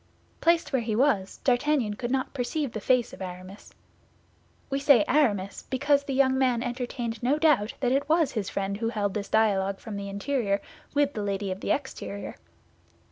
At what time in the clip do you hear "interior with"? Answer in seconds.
10.09-11.13